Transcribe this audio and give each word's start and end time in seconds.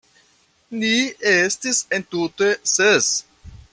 Ni 0.83 0.93
estis 1.33 1.83
entute 1.99 2.49
ses. 2.73 3.13